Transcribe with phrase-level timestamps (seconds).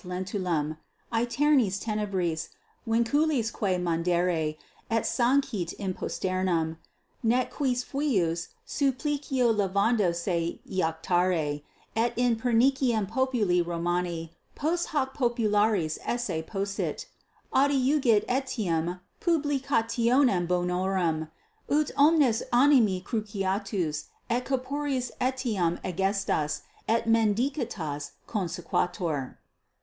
[0.03, 0.77] Lentulum
[1.13, 2.49] aeternis tenebris
[2.87, 4.57] vinculisque mandare
[4.89, 6.77] et sancit in posterum,
[7.21, 11.61] ne quis huius supplicio levando se iactare
[11.95, 17.05] et in perniciem populi Romani posthac popularis esse possit:
[17.53, 21.27] adiungit etiam publicationem bonorum,
[21.69, 29.37] ut omnes animi cruciatus et corporis etiam egestas ac mendicitas consequatur.